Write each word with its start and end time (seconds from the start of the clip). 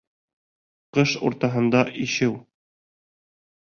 Ҡыш 0.99 1.15
уртаһында 1.31 1.85
ишеү. 2.07 2.37